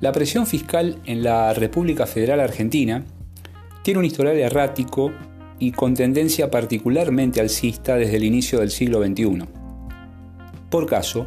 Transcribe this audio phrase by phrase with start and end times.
[0.00, 3.04] La presión fiscal en la República Federal Argentina
[3.82, 5.10] tiene un historial errático
[5.58, 9.44] y con tendencia particularmente alcista desde el inicio del siglo XXI.
[10.70, 11.26] Por caso,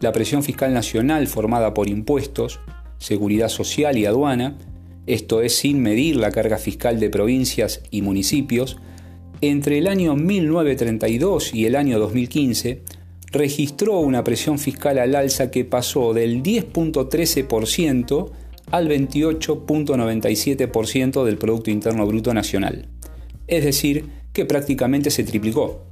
[0.00, 2.60] la presión fiscal nacional formada por impuestos,
[2.98, 4.58] seguridad social y aduana,
[5.06, 8.76] esto es sin medir la carga fiscal de provincias y municipios,
[9.40, 12.82] entre el año 1932 y el año 2015
[13.32, 18.30] registró una presión fiscal al alza que pasó del 10.13%
[18.70, 22.88] al 28.97% del Producto Interno Bruto Nacional.
[23.48, 25.82] Es decir, que prácticamente se triplicó.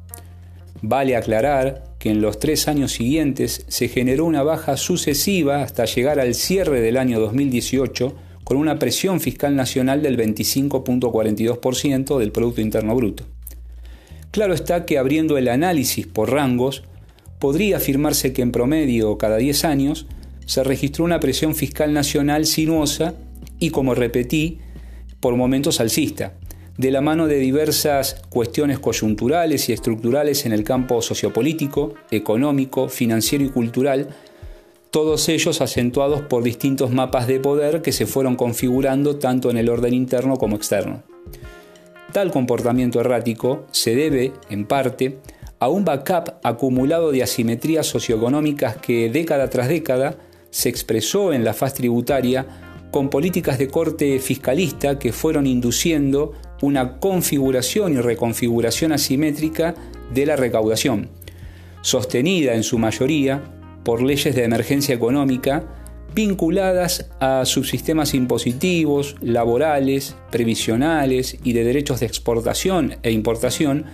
[0.83, 6.21] Vale aclarar que en los tres años siguientes se generó una baja sucesiva hasta llegar
[6.21, 8.15] al cierre del año 2018
[8.45, 13.25] con una presión fiscal nacional del 25.42% del Producto Interno Bruto.
[14.31, 16.85] Claro está que abriendo el análisis por rangos,
[17.41, 20.07] podría afirmarse que en promedio cada 10 años
[20.47, 23.15] se registró una presión fiscal nacional sinuosa
[23.59, 24.59] y, como repetí,
[25.19, 26.35] por momentos alcista,
[26.77, 33.45] de la mano de diversas cuestiones coyunturales y estructurales en el campo sociopolítico, económico, financiero
[33.45, 34.09] y cultural,
[34.91, 39.69] todos ellos acentuados por distintos mapas de poder que se fueron configurando tanto en el
[39.69, 41.03] orden interno como externo.
[42.13, 45.19] Tal comportamiento errático se debe, en parte,
[45.61, 50.17] a un backup acumulado de asimetrías socioeconómicas que década tras década
[50.51, 52.47] se expresó en la faz tributaria
[52.91, 59.75] con políticas de corte fiscalista que fueron induciendo una configuración y reconfiguración asimétrica
[60.13, 61.11] de la recaudación,
[61.83, 63.43] sostenida en su mayoría
[63.85, 65.65] por leyes de emergencia económica
[66.15, 73.85] vinculadas a subsistemas impositivos, laborales, previsionales y de derechos de exportación e importación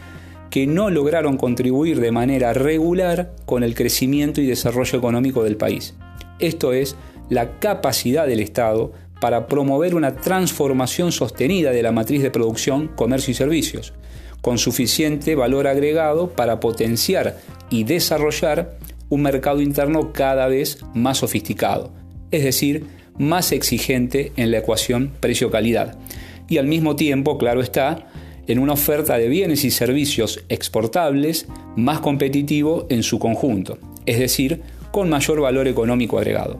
[0.50, 5.94] que no lograron contribuir de manera regular con el crecimiento y desarrollo económico del país.
[6.38, 6.96] Esto es,
[7.28, 13.32] la capacidad del Estado para promover una transformación sostenida de la matriz de producción, comercio
[13.32, 13.92] y servicios,
[14.42, 17.38] con suficiente valor agregado para potenciar
[17.70, 18.78] y desarrollar
[19.08, 21.92] un mercado interno cada vez más sofisticado,
[22.30, 22.86] es decir,
[23.18, 25.96] más exigente en la ecuación precio-calidad.
[26.48, 28.05] Y al mismo tiempo, claro está,
[28.46, 31.46] en una oferta de bienes y servicios exportables
[31.76, 36.58] más competitivo en su conjunto, es decir, con mayor valor económico agregado.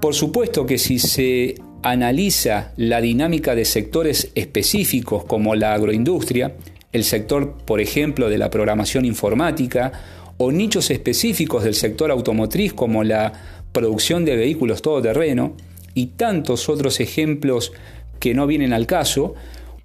[0.00, 6.56] Por supuesto que si se analiza la dinámica de sectores específicos como la agroindustria,
[6.92, 9.92] el sector, por ejemplo, de la programación informática,
[10.38, 13.32] o nichos específicos del sector automotriz como la
[13.72, 15.54] producción de vehículos todoterreno,
[15.94, 17.72] y tantos otros ejemplos
[18.18, 19.34] que no vienen al caso,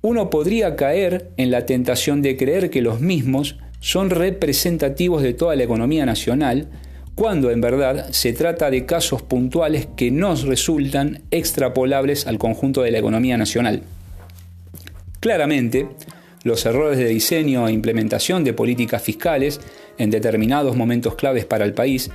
[0.05, 5.55] uno podría caer en la tentación de creer que los mismos son representativos de toda
[5.55, 6.67] la economía nacional,
[7.15, 12.91] cuando en verdad se trata de casos puntuales que no resultan extrapolables al conjunto de
[12.91, 13.81] la economía nacional.
[15.21, 15.87] Claramente,
[16.43, 19.59] los errores de diseño e implementación de políticas fiscales
[19.97, 22.11] en determinados momentos claves para el país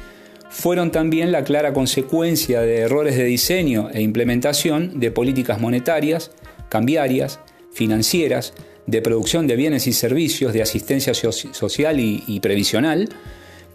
[0.48, 6.30] fueron también la clara consecuencia de errores de diseño e implementación de políticas monetarias,
[6.68, 7.40] cambiarias,
[7.72, 8.52] financieras,
[8.86, 13.08] de producción de bienes y servicios, de asistencia social y, previsional,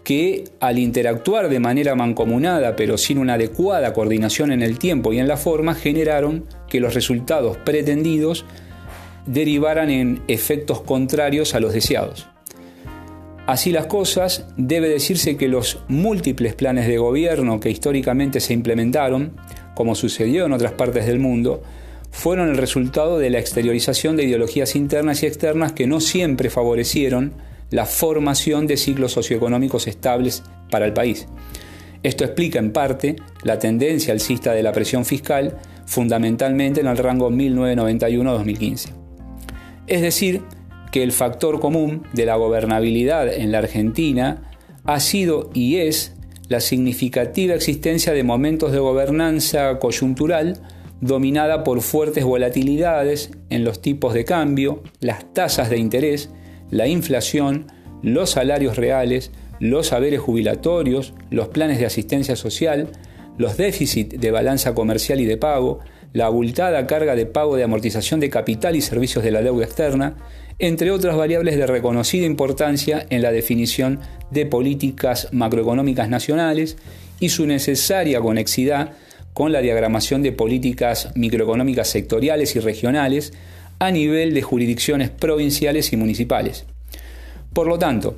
[0.04, 5.18] que al interactuar de manera mancomunada pero sin una adecuada coordinación en el tiempo y
[5.18, 8.44] en la forma, generaron que los resultados pretendidos
[9.26, 12.28] derivaran en efectos contrarios a los deseados.
[13.46, 19.36] Así las cosas, debe decirse que los múltiples planes de gobierno que históricamente se implementaron,
[19.74, 21.62] como sucedió en otras partes del mundo,
[22.10, 27.34] fueron el resultado de la exteriorización de ideologías internas y externas que no siempre favorecieron
[27.70, 31.26] la formación de ciclos socioeconómicos estables para el país.
[32.02, 37.30] Esto explica en parte la tendencia alcista de la presión fiscal, fundamentalmente en el rango
[37.30, 38.90] 1991-2015.
[39.86, 40.42] Es decir,
[40.92, 44.50] que el factor común de la gobernabilidad en la Argentina
[44.84, 46.14] ha sido y es
[46.48, 50.60] la significativa existencia de momentos de gobernanza coyuntural
[51.00, 56.30] dominada por fuertes volatilidades en los tipos de cambio, las tasas de interés,
[56.70, 57.66] la inflación,
[58.02, 62.88] los salarios reales, los saberes jubilatorios, los planes de asistencia social,
[63.38, 65.80] los déficits de balanza comercial y de pago,
[66.12, 70.16] la abultada carga de pago de amortización de capital y servicios de la deuda externa,
[70.58, 74.00] entre otras variables de reconocida importancia en la definición
[74.30, 76.78] de políticas macroeconómicas nacionales
[77.20, 78.92] y su necesaria conexidad
[79.36, 83.34] con la diagramación de políticas microeconómicas sectoriales y regionales
[83.78, 86.64] a nivel de jurisdicciones provinciales y municipales.
[87.52, 88.16] Por lo tanto,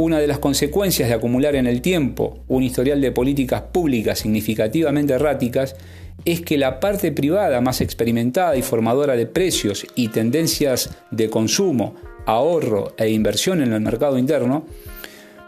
[0.00, 5.12] Una de las consecuencias de acumular en el tiempo un historial de políticas públicas significativamente
[5.12, 5.76] erráticas
[6.24, 11.96] es que la parte privada más experimentada y formadora de precios y tendencias de consumo,
[12.24, 14.64] ahorro e inversión en el mercado interno,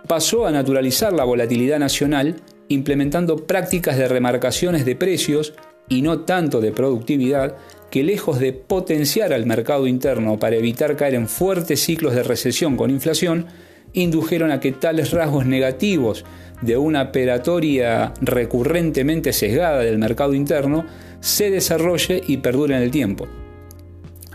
[0.06, 2.36] pasó a naturalizar la volatilidad nacional
[2.72, 5.54] implementando prácticas de remarcaciones de precios
[5.88, 7.56] y no tanto de productividad
[7.90, 12.76] que lejos de potenciar al mercado interno para evitar caer en fuertes ciclos de recesión
[12.76, 13.46] con inflación,
[13.92, 16.24] indujeron a que tales rasgos negativos
[16.62, 20.86] de una operatoria recurrentemente sesgada del mercado interno
[21.20, 23.28] se desarrolle y perdure en el tiempo,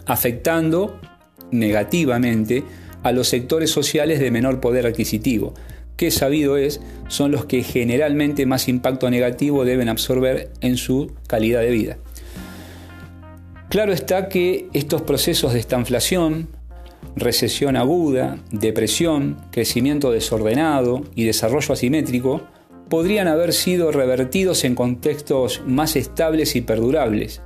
[0.05, 0.99] afectando
[1.51, 2.63] negativamente
[3.03, 5.53] a los sectores sociales de menor poder adquisitivo,
[5.97, 6.79] que sabido es
[7.09, 11.97] son los que generalmente más impacto negativo deben absorber en su calidad de vida.
[13.69, 16.47] Claro está que estos procesos de estanflación,
[17.15, 22.41] recesión aguda, depresión, crecimiento desordenado y desarrollo asimétrico
[22.89, 27.41] podrían haber sido revertidos en contextos más estables y perdurables,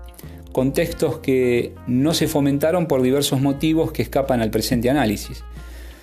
[0.51, 5.43] contextos que no se fomentaron por diversos motivos que escapan al presente análisis.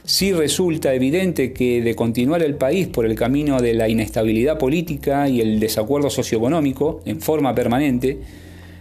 [0.08, 5.28] Sí resulta evidente que de continuar el país por el camino de la inestabilidad política
[5.28, 8.18] y el desacuerdo socioeconómico en forma permanente,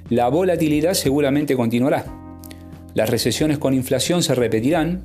[0.09, 2.05] la volatilidad seguramente continuará.
[2.93, 5.03] Las recesiones con inflación se repetirán,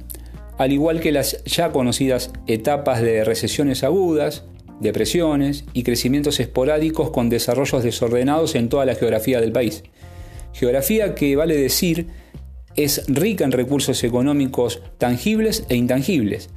[0.59, 4.45] al igual que las ya conocidas etapas de recesiones agudas,
[4.79, 9.83] depresiones y crecimientos esporádicos con desarrollos desordenados en toda la geografía del país.
[10.53, 12.07] Geografía que vale decir
[12.77, 16.51] es rica en recursos económicos tangibles e intangibles,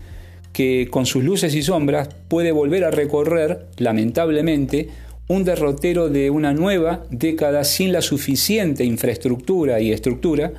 [0.54, 4.90] que con sus luces y sombras puede volver a recorrer, lamentablemente,
[5.28, 10.54] un derrotero de una nueva década sin la suficiente infraestructura y estructura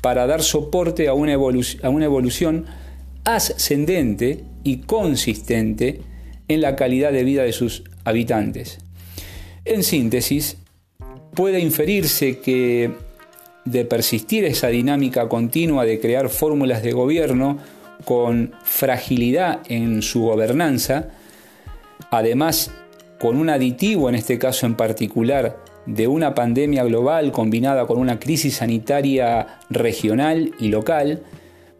[0.00, 2.66] para dar soporte a una, evolución
[3.24, 6.02] ascendente y consistente
[6.46, 8.78] en la calidad de vida de sus habitantes.
[9.64, 10.58] En síntesis,
[11.34, 12.92] puede inferirse que
[13.64, 17.58] de persistir esa dinámica continua de crear fórmulas de gobierno
[18.04, 21.08] con fragilidad en su gobernanza,
[22.10, 22.70] además
[23.18, 25.56] con un aditivo en este caso en particular
[25.86, 31.22] de una pandemia global combinada con una crisis sanitaria regional y local,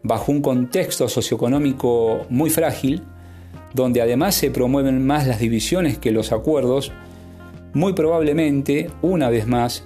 [0.03, 3.03] bajo un contexto socioeconómico muy frágil,
[3.73, 6.91] donde además se promueven más las divisiones que los acuerdos,
[7.73, 9.83] muy probablemente, una vez más,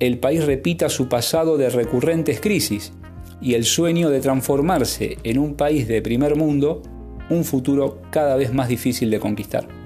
[0.00, 2.92] el país repita su pasado de recurrentes crisis
[3.40, 6.82] y el sueño de transformarse en un país de primer mundo,
[7.30, 9.77] un futuro cada vez más difícil de conquistar.